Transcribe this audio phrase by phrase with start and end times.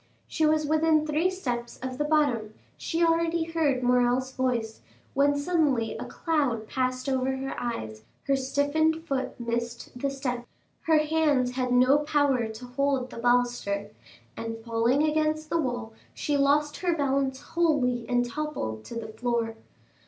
[0.27, 4.81] She was within three steps of the bottom; she already heard Morrel's voice,
[5.13, 10.47] when suddenly a cloud passed over her eyes, her stiffened foot missed the step,
[10.87, 13.91] her hands had no power to hold the baluster,
[14.35, 19.53] and falling against the wall she lost her balance wholly and toppled to the floor.